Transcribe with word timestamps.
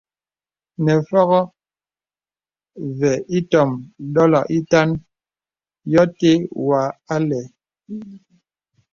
Nə 0.83 0.93
Fògō 1.07 1.41
vì 2.99 3.11
ìtōm 3.37 3.69
dòlo 4.13 4.41
ītàn 4.57 4.89
yô 5.93 6.03
tə̀ 6.19 6.35
wà 6.67 6.81
àlə̄. 7.15 7.43